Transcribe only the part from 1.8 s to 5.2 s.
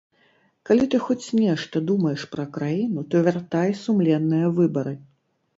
думаеш пра краіну, то вяртай сумленныя выбары!